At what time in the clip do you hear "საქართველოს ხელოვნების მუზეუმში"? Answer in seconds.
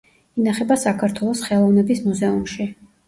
0.85-2.67